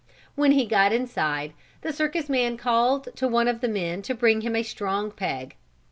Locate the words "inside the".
0.91-1.93